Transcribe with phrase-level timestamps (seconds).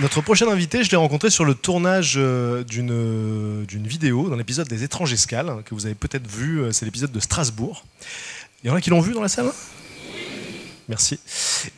[0.00, 4.34] Notre prochain invité, je l'ai rencontré sur le tournage euh, d'une euh, d'une vidéo dans
[4.34, 7.84] l'épisode des Étranges Escales, hein, que vous avez peut-être vu, euh, c'est l'épisode de Strasbourg.
[8.64, 9.52] Il y en a qui l'ont vu dans la salle
[10.88, 11.18] Merci.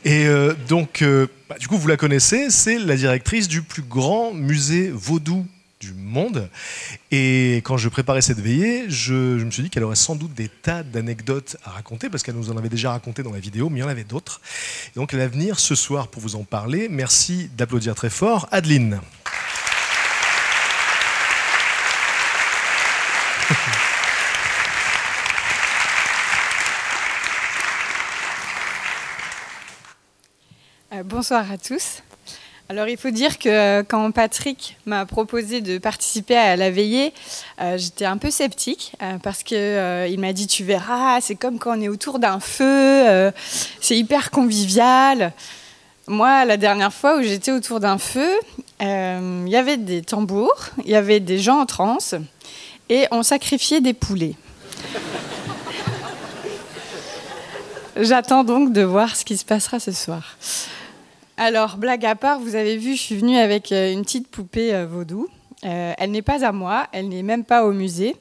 [0.03, 0.27] Et
[0.67, 1.01] donc,
[1.47, 5.45] bah, du coup, vous la connaissez, c'est la directrice du plus grand musée vaudou
[5.79, 6.49] du monde.
[7.11, 10.49] Et quand je préparais cette veillée, je, me suis dit qu'elle aurait sans doute des
[10.49, 13.79] tas d'anecdotes à raconter, parce qu'elle nous en avait déjà raconté dans la vidéo, mais
[13.79, 14.41] il y en avait d'autres.
[14.95, 16.87] Donc, elle va venir ce soir pour vous en parler.
[16.89, 18.47] Merci d'applaudir très fort.
[18.51, 18.99] Adeline.
[30.93, 32.01] Euh, bonsoir à tous.
[32.69, 37.13] Alors il faut dire que euh, quand Patrick m'a proposé de participer à la veillée,
[37.61, 41.59] euh, j'étais un peu sceptique euh, parce que il m'a dit tu verras, c'est comme
[41.59, 43.31] quand on est autour d'un feu,
[43.79, 45.31] c'est hyper convivial.
[46.07, 48.29] Moi, la dernière fois où j'étais autour d'un feu,
[48.81, 52.15] il y avait des tambours, il y avait des gens en transe
[52.89, 54.35] et on sacrifiait des poulets.
[57.95, 60.37] J'attends donc de voir ce qui se passera ce soir.
[61.39, 64.73] Alors, blague à part, vous avez vu, je suis venue avec euh, une petite poupée
[64.73, 65.27] euh, vaudou.
[65.65, 68.15] Euh, elle n'est pas à moi, elle n'est même pas au musée.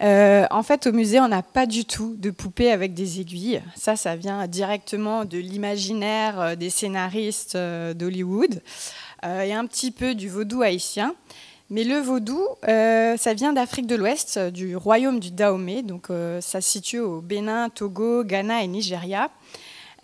[0.00, 3.60] En fait, au musée, on n'a pas du tout de poupée avec des aiguilles.
[3.74, 8.60] Ça, ça vient directement de l'imaginaire des scénaristes d'Hollywood
[9.22, 11.14] et un petit peu du vaudou haïtien.
[11.70, 15.82] Mais le vaudou, ça vient d'Afrique de l'Ouest, du royaume du Dahomey.
[15.82, 16.08] Donc,
[16.40, 19.30] ça se situe au Bénin, Togo, Ghana et Nigeria.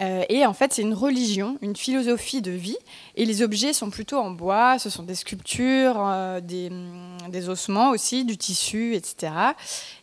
[0.01, 2.77] Euh, et en fait, c'est une religion, une philosophie de vie.
[3.17, 7.91] Et les objets sont plutôt en bois, ce sont des sculptures, euh, hum, des ossements
[7.91, 9.33] aussi, du tissu, etc.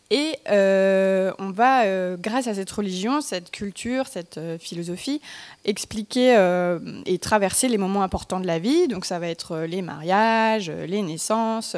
[0.09, 5.21] Et euh, on va, euh, grâce à cette religion, cette culture, cette euh, philosophie,
[5.65, 6.17] expliquer
[7.05, 8.87] et traverser les moments importants de la vie.
[8.87, 11.75] Donc ça va être les mariages, les naissances.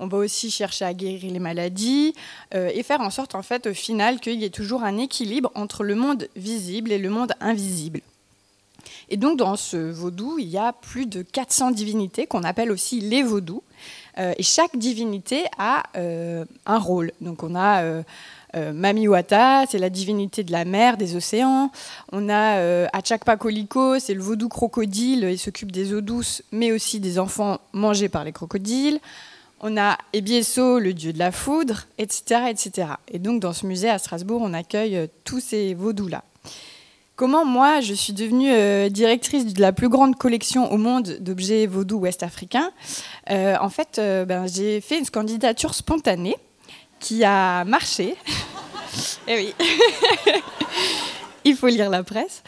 [0.00, 2.14] On va aussi chercher à guérir les maladies
[2.52, 5.84] et faire en sorte, en fait, au final, qu'il y ait toujours un équilibre entre
[5.84, 8.00] le monde visible et le monde invisible.
[9.08, 13.00] Et donc dans ce vaudou, il y a plus de 400 divinités qu'on appelle aussi
[13.00, 13.62] les vaudous.
[14.18, 17.12] Euh, et chaque divinité a euh, un rôle.
[17.20, 18.02] Donc on a euh,
[18.56, 21.70] euh, Mamiwata, c'est la divinité de la mer, des océans.
[22.12, 26.98] On a euh, Achakpakoliko, c'est le vaudou crocodile, il s'occupe des eaux douces, mais aussi
[27.00, 29.00] des enfants mangés par les crocodiles.
[29.60, 32.88] On a Ebieso, le dieu de la foudre, etc., etc.
[33.08, 36.22] Et donc dans ce musée à Strasbourg, on accueille tous ces vaudous-là.
[37.18, 41.66] Comment moi, je suis devenue euh, directrice de la plus grande collection au monde d'objets
[41.66, 42.70] vaudous ouest-africains
[43.28, 46.36] Euh, En fait, euh, ben, j'ai fait une candidature spontanée
[47.00, 48.14] qui a marché.
[49.28, 49.54] Eh oui.
[51.48, 52.42] Il faut lire la presse.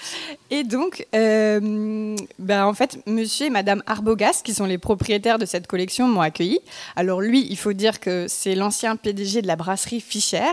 [0.51, 5.47] Et donc, euh, ben, en fait, monsieur et madame Arbogast, qui sont les propriétaires de
[5.47, 6.61] cette collection, m'ont accueilli.
[6.97, 10.53] Alors, lui, il faut dire que c'est l'ancien PDG de la brasserie Fischer.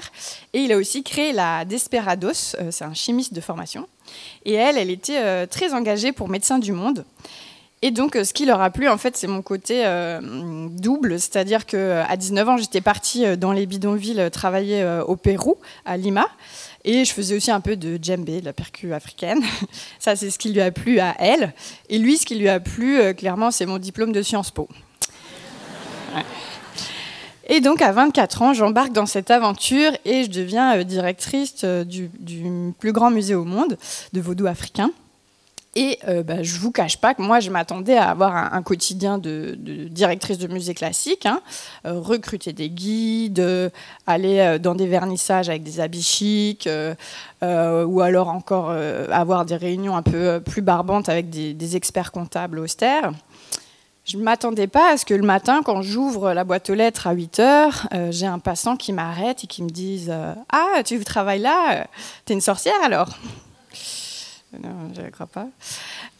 [0.53, 2.55] Et il a aussi créé la Desperados.
[2.61, 3.85] euh, c'est un chimiste de formation.
[4.45, 7.03] Et elle, elle était euh, très engagée pour Médecins du Monde.
[7.81, 9.83] Et donc, ce qui leur a plu, en fait, c'est mon côté
[10.71, 11.19] double.
[11.19, 16.25] C'est-à-dire qu'à 19 ans, j'étais partie dans les bidonvilles travailler au Pérou, à Lima.
[16.89, 19.43] Et je faisais aussi un peu de djembé, de la percu africaine.
[19.99, 21.53] Ça, c'est ce qui lui a plu à elle.
[21.89, 24.69] Et lui, ce qui lui a plu, euh, clairement, c'est mon diplôme de Sciences Po.
[27.49, 31.83] Et donc, à 24 ans, j'embarque dans cette aventure et je deviens euh, directrice euh,
[31.83, 33.77] du, du plus grand musée au monde
[34.13, 34.89] de vaudou africain.
[35.79, 39.19] Et euh, bah, je vous cache pas que moi, je m'attendais à avoir un, quotidien
[39.19, 39.55] de,
[39.91, 41.39] directrice de musée classique, hein,
[41.85, 43.69] euh, recruter des guides, euh,
[44.07, 46.67] aller euh, dans des vernissages avec des habits chics,
[47.43, 48.71] ou alors encore
[49.11, 53.11] avoir des réunions un peu plus barbantes avec des, experts comptables austères.
[54.03, 57.05] Je ne m'attendais pas à ce que le matin, quand j'ouvre la boîte aux lettres
[57.05, 60.11] à 8 heures, j'ai un passant qui m'arrête et qui me dise
[60.51, 61.85] Ah, tu travailles là?
[62.25, 63.09] T'es une sorcière alors?
[64.53, 65.47] Je ne crois pas.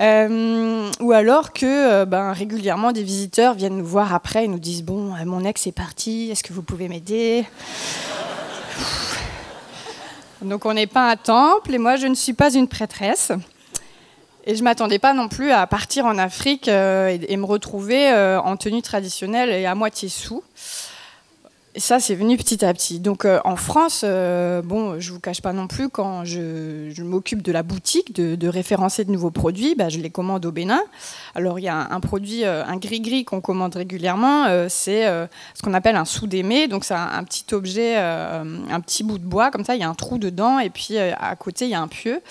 [0.01, 4.59] Euh, ou alors que euh, ben, régulièrement des visiteurs viennent nous voir après et nous
[4.59, 7.45] disent Bon, euh, mon ex est parti, est-ce que vous pouvez m'aider?
[10.41, 13.31] Donc on n'est pas un temple et moi je ne suis pas une prêtresse.
[14.45, 18.81] Et je m'attendais pas non plus à partir en Afrique et, me retrouver en tenue
[18.81, 20.41] traditionnelle et à moitié sous.
[21.77, 22.99] Ça, c'est venu petit à petit.
[22.99, 27.43] Donc euh, en France, euh, bon, je vous cache pas non plus, quand je, m'occupe
[27.43, 30.81] de la boutique, de, référencer de nouveaux produits, bah, je les commande au Bénin.
[31.35, 35.75] Alors il y a un, produit, euh, un gris-gris qu'on commande régulièrement, c'est ce qu'on
[35.75, 36.67] appelle un sous-démé.
[36.67, 39.89] Donc c'est un, petit objet, un petit bout de bois, comme ça, il y a
[39.89, 42.21] un trou dedans, et puis à côté, il y a un pieu.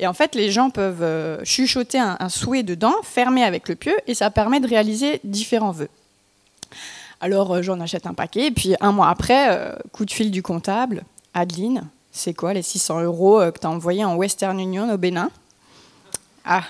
[0.00, 3.94] Et en fait, les gens peuvent chuchoter un, un souhait dedans, fermer avec le pieu,
[4.08, 5.88] et ça permet de réaliser différents vœux.
[7.20, 10.30] Alors euh, j'en achète un paquet, et puis un mois après, euh, coup de fil
[10.30, 11.04] du comptable,
[11.34, 14.98] Adeline, c'est quoi les 600 euros euh, que tu as envoyés en Western Union au
[14.98, 15.30] Bénin?
[16.44, 16.62] Ah,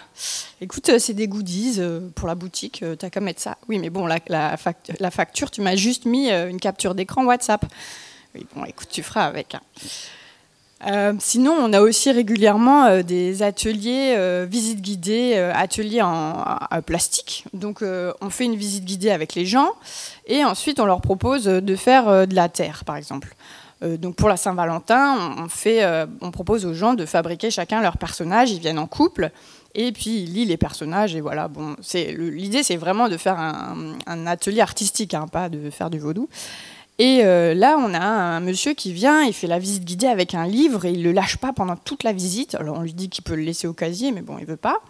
[0.61, 1.83] écoute, c'est des goodies
[2.15, 3.59] pour la boutique, t'as qu'à mettre ça.
[3.69, 7.63] Oui, mais bon, la, facture, tu m'as juste mis une capture d'écran WhatsApp.
[8.35, 9.55] Oui, bon, écoute, tu feras avec.
[9.55, 9.61] Hein.
[10.85, 17.45] Euh, sinon, on a aussi régulièrement euh, des ateliers, euh, visites guidées, ateliers en, plastique.
[17.55, 19.71] Donc, on fait une visite guidée avec les gens
[20.27, 23.35] et ensuite on leur propose de faire de la terre, par exemple.
[23.83, 25.37] donc, pour la Saint-Valentin,
[26.21, 28.51] on, propose aux gens de fabriquer chacun leur personnage.
[28.51, 29.31] Ils viennent en couple
[29.75, 31.17] et puis ils lisent les personnages.
[31.17, 35.89] Et voilà, bon, l'idée, c'est vraiment de faire un, atelier artistique, hein, pas de faire
[35.89, 36.29] du vaudou.
[36.99, 40.35] Et euh, là, on a un monsieur qui vient, il fait la visite guidée avec
[40.35, 42.55] un livre et il ne le lâche pas pendant toute la visite.
[42.55, 44.81] Alors on lui dit qu'il peut le laisser au casier, mais bon, il veut pas.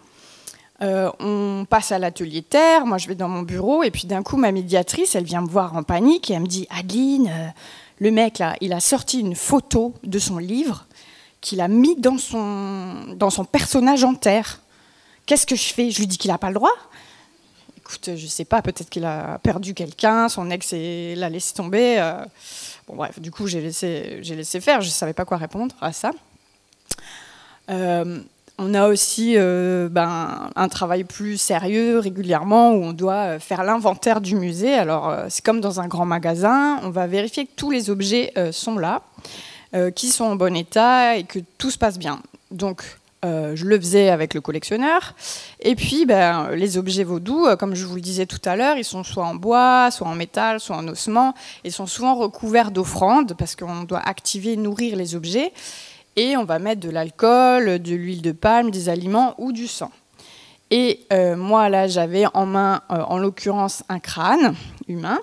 [0.81, 4.21] Euh, on passe à l'atelier terre, moi je vais dans mon bureau et puis d'un
[4.21, 7.47] coup ma médiatrice, elle vient me voir en panique et elle me dit Adeline, euh,
[7.97, 10.85] le mec là, il a sorti une photo de son livre
[11.41, 14.61] qu'il a mis dans son, dans son personnage en terre.
[15.25, 15.89] Qu'est-ce que je fais?
[15.89, 16.71] Je lui dis qu'il n'a pas le droit
[17.87, 21.95] écoute, je sais pas, peut-être qu'il a perdu quelqu'un, son ex l'a laissé tomber.
[21.99, 22.25] Euh.
[22.85, 25.93] Bon, bref, du coup, j'ai laissé, j'ai laissé faire, je savais pas quoi répondre à
[25.93, 26.11] ça.
[27.69, 28.19] Euh,
[28.57, 34.19] on a aussi euh, ben, un travail plus sérieux régulièrement où on doit faire l'inventaire
[34.19, 34.73] du musée.
[34.73, 38.77] Alors, c'est comme dans un grand magasin, on va vérifier que tous les objets sont
[38.77, 39.03] là,
[39.95, 42.19] qui sont en bon état et que tout se passe bien.
[42.51, 42.83] Donc,
[43.27, 45.13] euh, je le faisais avec le collectionneur.
[45.59, 48.77] Et puis, ben, les objets vaudous, euh, comme je vous le disais tout à l'heure,
[48.77, 51.33] ils sont soit en bois, soit en métal, soit en ossement.
[51.65, 55.51] Ils sont souvent recouverts d'offrandes parce qu'on doit activer, nourrir les objets.
[56.15, 59.91] Et on va mettre de l'alcool, de l'huile de palme, des aliments ou du sang.
[60.71, 64.55] Et euh, moi, là, j'avais en main, en l'occurrence, un crâne
[64.87, 65.19] humain.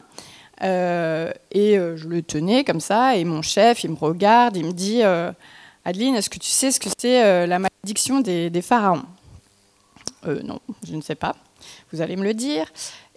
[0.63, 3.17] et je le tenais comme ça.
[3.17, 5.03] Et mon chef, il me regarde, il me dit
[5.85, 9.03] Adeline, est-ce que tu sais ce que c'est la malédiction des, pharaons
[10.27, 10.59] euh, Non,
[10.89, 11.37] je ne sais pas.
[11.93, 12.67] Vous allez me le dire.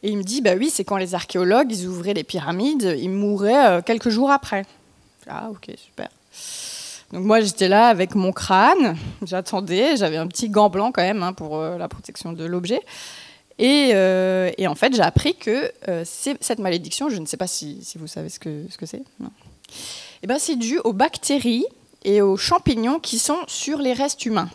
[0.04, 3.10] Et il me dit, bah oui, c'est quand les archéologues ils ouvraient les pyramides, ils
[3.10, 4.66] mouraient euh, quelques jours après.
[5.28, 6.10] Ah, ok, super.
[7.14, 11.24] Donc moi, j'étais là avec mon crâne, j'attendais, j'avais un petit gant blanc quand même
[11.24, 12.82] hein, pour la protection de l'objet.
[13.58, 15.72] Et, en fait, j'ai appris que
[16.04, 19.00] cette malédiction, je ne sais pas si, vous savez ce que c'est, ce que
[20.24, 21.66] eh ben, c'est dû aux bactéries
[22.04, 24.50] et aux champignons qui sont sur les restes humains.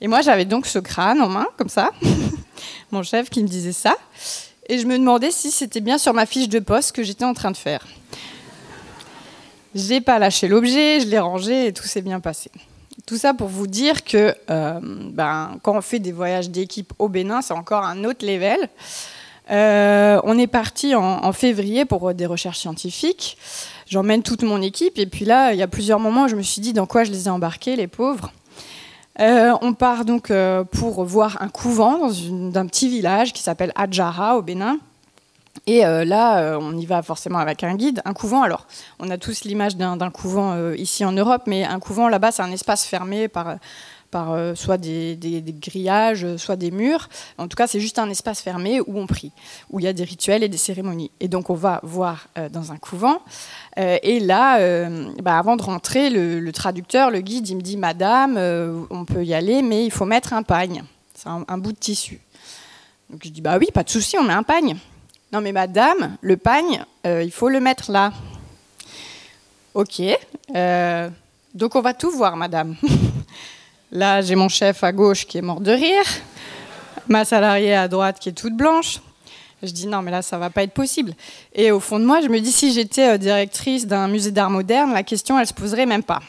[0.00, 1.90] Et moi, j'avais donc ce crâne en main, comme ça,
[2.90, 3.96] mon chef qui me disait ça,
[4.68, 7.34] et je me demandais si c'était bien sur ma fiche de poste que j'étais en
[7.34, 7.86] train de faire.
[9.74, 12.50] J'ai pas lâché l'objet, je l'ai rangé et tout s'est bien passé.
[13.04, 17.08] Tout ça pour vous dire que euh, ben, quand on fait des voyages d'équipe au
[17.08, 18.58] Bénin, c'est encore un autre level.
[19.50, 23.36] Euh, on est parti en, février pour des recherches scientifiques.
[23.86, 24.98] J'emmène toute mon équipe.
[24.98, 27.04] Et puis là, il y a plusieurs moments où je me suis dit dans quoi
[27.04, 28.32] je les ai embarqués, les pauvres.
[29.20, 33.72] Euh, on part donc euh, pour voir un couvent dans un petit village qui s'appelle
[33.74, 34.78] Adjara au Bénin.
[35.66, 38.00] Et là, on y va forcément avec un guide.
[38.04, 38.66] Un couvent, alors,
[39.00, 42.52] on a tous l'image d'un couvent ici en Europe, mais un couvent là-bas, c'est un
[42.52, 43.56] espace fermé par
[44.10, 45.18] par euh, soit des,
[45.60, 47.08] grillages, soit des murs.
[47.38, 49.32] En tout cas, c'est juste un espace fermé où on prie,
[49.70, 51.10] où il y a des rituels et des cérémonies.
[51.20, 53.20] Et donc, on va voir euh, dans un couvent.
[53.78, 54.58] Euh, et là,
[55.22, 58.36] bah, avant de rentrer, le, traducteur, le guide, il me dit Madame,
[58.90, 60.82] on peut y aller, mais il faut mettre un pagne.
[61.14, 62.20] C'est un, bout de tissu.
[63.10, 64.76] Donc, je dis Bah oui, pas de souci, on met un pagne.
[65.32, 68.12] Non, mais Madame, le pagne, il faut le mettre là.
[69.74, 70.00] Ok.
[71.54, 72.76] donc, on va tout voir, Madame.
[73.92, 76.04] Là, j'ai mon chef à gauche qui est mort de rire,
[77.08, 79.00] ma salariée à droite qui est toute blanche.
[79.62, 81.14] Je dis non, mais là, ça va pas être possible.
[81.54, 84.50] Et au fond de moi, je me dis si j'étais euh, directrice d'un musée d'art
[84.50, 86.20] moderne, la question, elle se poserait même pas.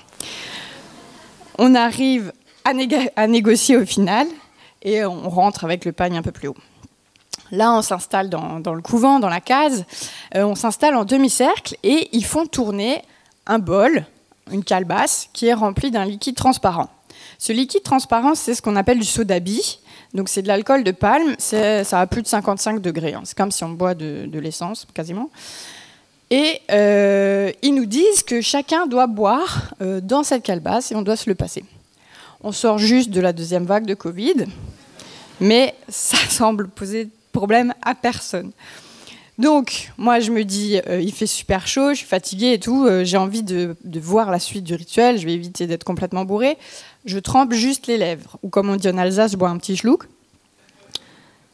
[1.57, 2.31] On arrive
[2.63, 4.27] à, négocier au final
[4.81, 6.57] et on rentre avec le pagne un peu plus haut.
[7.51, 9.85] Là, on s'installe dans, le couvent, dans la case.
[10.35, 13.01] Euh, on s'installe en demi-cercle et ils font tourner
[13.45, 14.05] un bol
[14.51, 16.89] une calebasse qui est remplie d'un liquide transparent.
[17.39, 19.79] Ce liquide transparent, c'est ce qu'on appelle du sodabi.
[20.13, 23.13] Donc c'est de l'alcool de palme, ça a plus de 55 degrés.
[23.13, 23.22] Hein.
[23.25, 25.29] C'est comme si on boit de, l'essence, quasiment.
[26.29, 31.01] Et euh, ils nous disent que chacun doit boire euh, dans cette calebasse et on
[31.01, 31.63] doit se le passer.
[32.41, 34.46] On sort juste de la deuxième vague de Covid,
[35.39, 38.51] mais ça semble poser problème à personne.
[39.38, 42.88] Donc, moi, je me dis, euh, il fait super chaud, je suis fatiguée et tout,
[43.03, 46.58] j'ai envie de, de, voir la suite du rituel, je vais éviter d'être complètement bourrée
[47.07, 48.37] je trempe juste les lèvres.
[48.43, 50.03] Ou comme on dit en Alsace, je bois un petit schluck.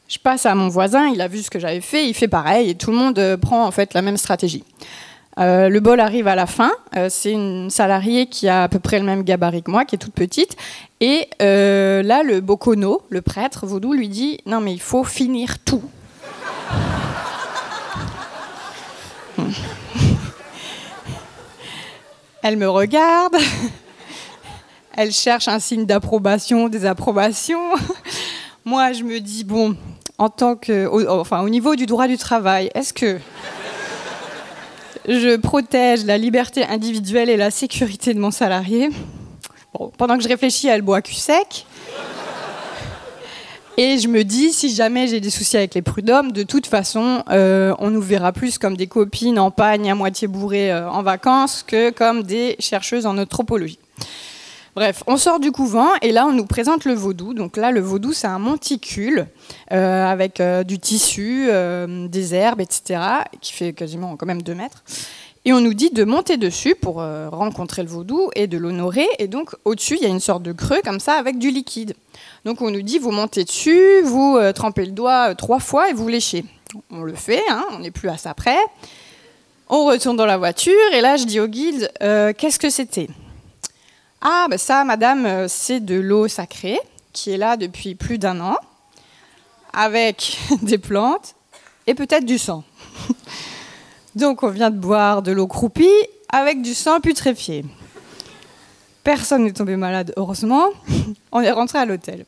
[0.09, 2.69] Je passe à mon voisin, il a vu ce que j'avais fait, il fait pareil,
[2.69, 4.63] et tout le monde euh, prend en fait la même stratégie.
[5.39, 6.71] Euh, le bol arrive à la fin.
[6.95, 9.95] Euh, c'est une salariée qui a à peu près le même gabarit que moi, qui
[9.95, 10.55] est toute petite.
[10.99, 15.81] Et là, le bokono, le prêtre vaudou, lui dit Non, mais il faut finir tout.
[22.43, 23.35] Elle me regarde.
[24.95, 27.59] Elle cherche un signe d'approbation, désapprobation.
[28.65, 29.75] Moi, je me dis, bon,
[30.19, 33.17] en tant au, enfin, au niveau du droit du travail, est-ce que
[35.07, 38.89] je protège la liberté individuelle et la sécurité de mon salarié?
[39.97, 41.65] Pendant que je réfléchis, elle boit cul sec.
[43.75, 47.23] Et je me dis, si jamais j'ai des soucis avec les prud'hommes, de toute façon,
[47.31, 51.01] euh, on nous verra plus comme des copines en pagne à moitié bourrées euh, en
[51.01, 53.79] vacances que comme des chercheuses en anthropologie.
[54.75, 57.35] Bref, on sort du couvent et là on nous présente le vaudou.
[57.35, 59.27] Donc là le vaudou c'est un monticule
[59.71, 62.99] euh, avec euh, du tissu, euh, des herbes, etc.
[63.39, 64.83] qui fait quasiment quand même 2 mètres.
[65.45, 69.05] Et on nous dit de monter dessus pour rencontrer le vaudou et de l'honorer.
[69.19, 71.93] Et donc au-dessus il y a une sorte de creux comme ça avec du liquide.
[72.45, 76.07] Donc on nous dit vous montez dessus, vous trempez le doigt trois fois et vous
[76.07, 76.45] léchez.
[76.89, 78.57] On le fait, hein, on n'est plus à ça près.
[79.69, 83.09] On retourne dans la voiture et là je dis au guide qu'est-ce que c'était?
[84.25, 86.79] Ah, ben ça, madame, euh, c'est de l'eau sacrée
[87.11, 88.57] qui est là depuis plus d'un an,
[89.73, 91.35] avec des plantes
[91.87, 92.63] et peut-être du sang.
[94.15, 95.89] Donc on vient de boire de l'eau croupie
[96.29, 97.65] avec du sang putréfié.
[99.03, 100.69] Personne n'est tombé malade, heureusement.
[101.33, 102.25] On est rentré à l'hôtel.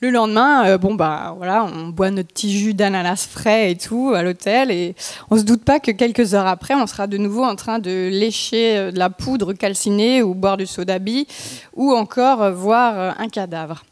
[0.00, 4.12] Le lendemain, euh, bon bah voilà, on boit notre petit jus d'ananas frais et tout
[4.14, 4.94] à l'hôtel et
[5.30, 8.10] on se doute pas que quelques heures après, on sera de nouveau en train de
[8.10, 11.26] lécher euh, de la poudre calcinée ou boire du soda bi
[11.74, 13.84] ou encore euh, voir un cadavre.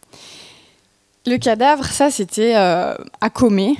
[1.26, 3.78] Le cadavre, ça c'était à Comé,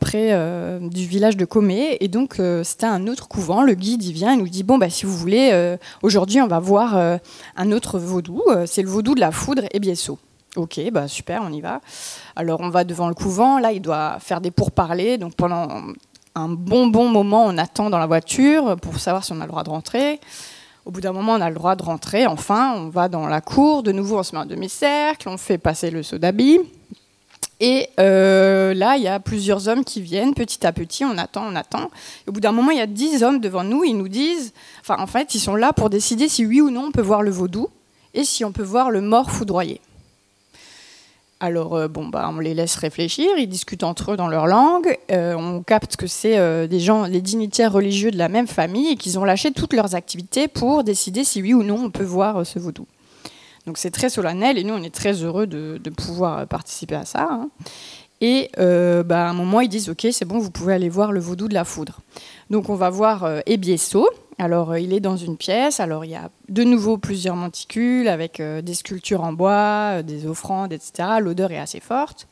[0.00, 0.32] près
[0.80, 3.60] du village de Comé, et donc c'était un autre couvent.
[3.60, 6.58] Le guide il vient et nous dit bon bah si vous voulez, aujourd'hui on va
[6.58, 10.18] voir un autre vaudou, c'est le vaudou de la foudre et Biesso.
[10.56, 11.82] Ok, bah super, on y va.
[12.34, 15.68] Alors on va devant le couvent, là il doit faire des pourparlers, donc pendant
[16.34, 19.50] un bon bon moment on attend dans la voiture pour savoir si on a le
[19.50, 20.18] droit de rentrer.
[20.86, 23.42] Au bout d'un moment on a le droit de rentrer, enfin on va dans la
[23.42, 26.58] cour, de nouveau on se met en demi-cercle, on fait passer le sodabi.
[27.58, 31.42] Et euh, là, il y a plusieurs hommes qui viennent petit à petit, on attend,
[31.50, 31.90] on attend.
[32.26, 34.96] au bout d'un moment, il y a dix hommes devant nous, ils nous disent, enfin
[34.98, 37.30] en fait, ils sont là pour décider si oui ou non on peut voir le
[37.30, 37.68] vaudou
[38.12, 39.80] et si on peut voir le mort foudroyé.
[41.38, 44.96] Alors, euh, bon, bah, on les laisse réfléchir, ils discutent entre eux dans leur langue,
[45.10, 48.88] euh, on capte que c'est euh, des gens, les dignitaires religieux de la même famille
[48.88, 52.04] et qu'ils ont lâché toutes leurs activités pour décider si oui ou non on peut
[52.04, 52.86] voir ce vaudou.
[53.66, 57.28] Donc c'est très solennel et nous on est très heureux de, pouvoir participer à ça.
[57.30, 57.50] Hein.
[58.20, 61.20] Et bah, à un moment ils disent ok c'est bon vous pouvez aller voir le
[61.20, 62.00] vaudou de la foudre.
[62.50, 64.08] Donc on va voir Ebieso,
[64.38, 65.80] alors, euh, il est dans une pièce.
[65.80, 70.02] Alors, il y a de nouveau plusieurs monticules avec euh, des sculptures en bois, euh,
[70.02, 71.08] des offrandes, etc.
[71.20, 72.28] L'odeur est assez forte.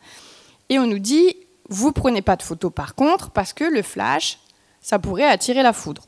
[0.68, 1.36] Et on nous dit,
[1.68, 4.38] vous prenez pas de photos par contre, parce que le flash,
[4.80, 6.04] ça pourrait attirer la foudre.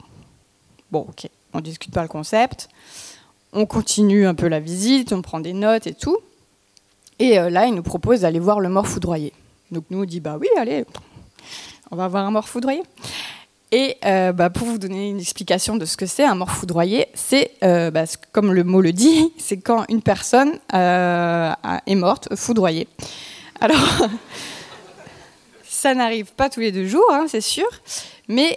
[0.91, 2.69] Bon, ok, on discute pas le concept.
[3.53, 6.19] On continue un peu la visite, on prend des notes et tout.
[7.19, 9.33] Et là, il nous propose d'aller voir le mort foudroyé.
[9.71, 10.85] Donc nous, on dit, bah oui, allez,
[11.91, 12.83] on va voir un mort foudroyé.
[13.73, 17.09] Et euh, bah, pour vous donner une explication de ce que c'est un mort foudroyé,
[17.15, 21.53] c'est, euh, bah, comme le mot le dit, c'est quand une personne euh,
[21.87, 22.87] est morte, foudroyée.
[23.61, 23.79] Alors,
[25.65, 27.69] ça n'arrive pas tous les deux jours, hein, c'est sûr,
[28.29, 28.57] mais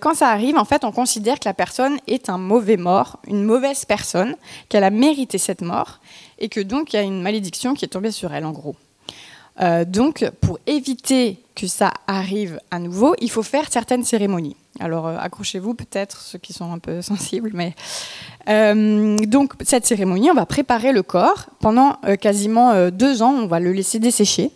[0.00, 3.44] quand ça arrive, en fait, on considère que la personne est un mauvais mort, une
[3.44, 4.36] mauvaise personne,
[4.68, 5.98] qu'elle a mérité cette mort,
[6.38, 8.76] et que donc il y a une malédiction qui est tombée sur elle, en gros.
[9.60, 14.56] Euh, donc, pour éviter que ça arrive à nouveau, il faut faire certaines cérémonies.
[14.80, 17.74] Alors, euh, accrochez-vous peut-être, ceux qui sont un peu sensibles, mais
[18.48, 23.32] euh, donc cette cérémonie, on va préparer le corps pendant quasiment deux ans.
[23.32, 24.50] On va le laisser dessécher.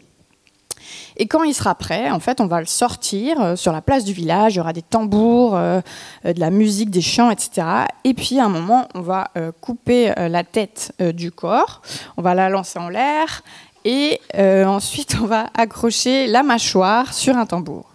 [1.18, 4.12] Et quand il sera prêt, en fait, on va le sortir sur la place du
[4.12, 4.54] village.
[4.54, 7.66] Il y aura des tambours, de la musique, des chants, etc.
[8.04, 9.30] Et puis, à un moment, on va
[9.62, 11.80] couper la tête du corps.
[12.18, 13.42] On va la lancer en l'air.
[13.88, 14.20] Et
[14.66, 17.88] ensuite, on va accrocher la mâchoire sur un tambour.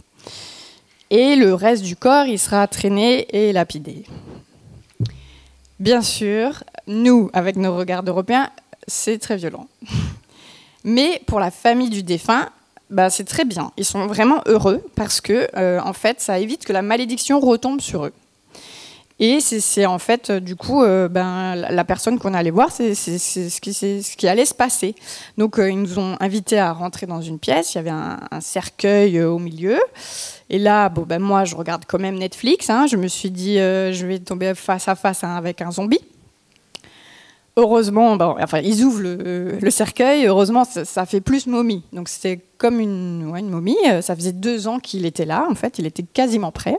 [1.10, 4.05] Et le reste du corps, il sera traîné et lapidé.
[5.81, 8.50] Bien sûr, nous, avec nos regards européens,
[8.88, 9.67] c'est très violent.
[10.86, 12.50] Mais pour la famille du défunt,
[12.89, 13.71] bah, c'est très bien.
[13.75, 17.81] Ils sont vraiment heureux parce que, euh, en fait, ça évite que la malédiction retombe
[17.81, 18.13] sur eux.
[19.23, 22.95] Et c'est en fait, euh, du coup, euh, ben, la personne qu'on allait voir, c'est
[22.95, 24.95] ce, qui allait se passer.
[25.37, 27.73] Donc, ils nous ont invités à rentrer dans une pièce.
[27.73, 29.79] Il y avait un, cercueil au milieu.
[30.49, 32.69] Et là, ben, moi, je regarde quand même Netflix.
[32.69, 32.87] Hein.
[32.87, 36.01] Je me suis dit, je vais tomber face à face hein, avec un zombie.
[37.57, 40.25] Heureusement, enfin, ils ouvrent le, cercueil.
[40.25, 41.83] Heureusement, ça, fait plus momie.
[41.91, 43.77] Donc c'était comme une, momie.
[43.87, 45.45] Euh, ça faisait deux ans qu'il était là.
[45.49, 46.77] En fait, il était quasiment prêt.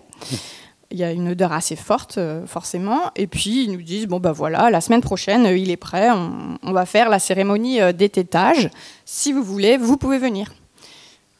[0.93, 3.11] Il y a une odeur assez forte, euh, forcément.
[3.17, 6.09] Et puis ils nous disent bon ben voilà, la semaine prochaine, il est prêt.
[6.63, 8.71] On, va faire la cérémonie euh, d'ététage.
[9.05, 10.53] Si vous voulez, vous pouvez venir.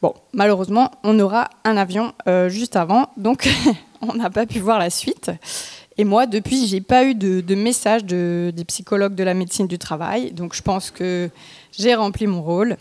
[0.01, 2.13] Bon, malheureusement, on aura un avion
[2.49, 3.49] juste avant, donc
[4.01, 5.31] on n'a pas pu voir la suite.
[5.99, 9.79] Et moi, depuis, j'ai pas eu de, message de, des psychologues de la médecine du
[9.79, 10.33] travail.
[10.33, 11.31] Donc, je pense que
[11.77, 12.77] j'ai rempli mon rôle.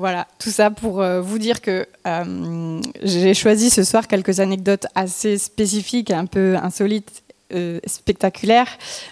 [0.00, 4.86] Voilà, tout ça pour euh, vous dire que euh, j'ai choisi ce soir quelques anecdotes
[4.94, 8.66] assez spécifiques, un peu insolites euh, spectaculaire,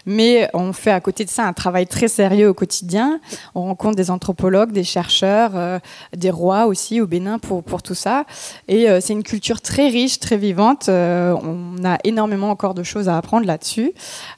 [0.06, 3.20] mais on fait à côté de ça un travail très sérieux au quotidien.
[3.54, 5.78] On rencontre des anthropologues, des chercheurs, euh,
[6.16, 8.24] des rois aussi au Bénin pour, tout ça.
[8.68, 10.88] Et euh, c'est une culture très riche, très vivante.
[10.88, 13.92] on a énormément encore de choses à apprendre là-dessus.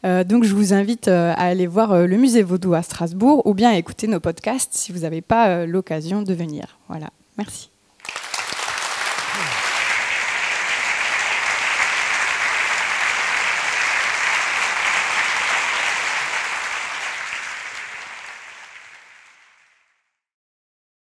[0.04, 3.76] donc je vous invite à aller voir le musée Vaudou à Strasbourg ou bien à
[3.76, 6.78] écouter nos podcasts si vous n'avez pas l'occasion de venir.
[6.88, 7.70] Voilà, merci.